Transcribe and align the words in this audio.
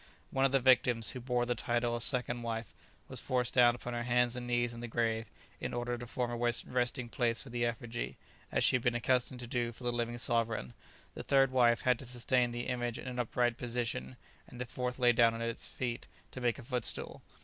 One 0.31 0.45
of 0.45 0.51
the 0.51 0.59
victims, 0.59 1.11
who 1.11 1.19
bore 1.19 1.45
the 1.45 1.53
title 1.53 1.95
of 1.95 2.01
second 2.01 2.41
wife, 2.41 2.73
was 3.07 3.21
forced 3.21 3.53
down 3.53 3.75
upon 3.75 3.93
her 3.93 4.01
hands 4.01 4.35
and 4.35 4.47
knees 4.47 4.73
in 4.73 4.79
the 4.79 4.87
grave, 4.87 5.27
in 5.59 5.75
order 5.75 5.95
to 5.95 6.07
form 6.07 6.31
a 6.31 6.55
resting 6.65 7.07
place 7.07 7.43
for 7.43 7.51
the 7.51 7.63
effigy, 7.63 8.17
as 8.51 8.63
she 8.63 8.75
had 8.75 8.81
been 8.81 8.95
accustomed 8.95 9.41
to 9.41 9.45
do 9.45 9.71
for 9.71 9.83
the 9.83 9.91
living 9.93 10.17
sovereign; 10.17 10.73
the 11.13 11.21
third 11.21 11.51
wife 11.51 11.81
had 11.81 11.99
to 11.99 12.07
sustain 12.07 12.49
the 12.49 12.65
image 12.65 12.97
in 12.97 13.07
an 13.07 13.19
upright 13.19 13.57
position, 13.57 14.15
and 14.47 14.59
the 14.59 14.65
fourth 14.65 14.97
lay 14.97 15.11
down 15.11 15.35
at 15.39 15.47
its 15.47 15.67
feet 15.67 16.07
to 16.31 16.41
make 16.41 16.57
a 16.57 16.63
footstool. 16.63 17.21